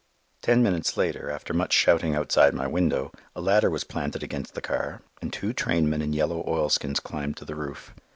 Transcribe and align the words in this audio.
Ten 0.41 0.63
minutes 0.63 0.97
later, 0.97 1.29
after 1.29 1.53
much 1.53 1.73
shouting 1.73 2.15
outside 2.15 2.55
my 2.55 2.65
window, 2.65 3.11
a 3.35 3.39
ladder 3.41 3.69
was 3.69 3.83
planted 3.83 4.23
against 4.23 4.55
the 4.55 4.59
car, 4.61 5.03
and 5.21 5.31
two 5.31 5.53
trainmen 5.53 6.01
in 6.01 6.11
yellow 6.11 6.43
oilskins 6.47 6.99
climbed 6.99 7.37
to 7.37 7.45
the 7.45 7.53
roof. 7.53 7.93